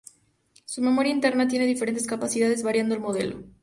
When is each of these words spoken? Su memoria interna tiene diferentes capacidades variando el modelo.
Su 0.65 0.81
memoria 0.81 1.13
interna 1.13 1.47
tiene 1.47 1.67
diferentes 1.67 2.07
capacidades 2.07 2.63
variando 2.63 2.95
el 2.95 3.01
modelo. 3.01 3.43